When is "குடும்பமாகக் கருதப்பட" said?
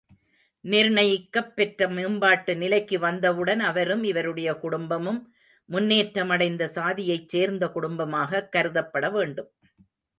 7.69-9.09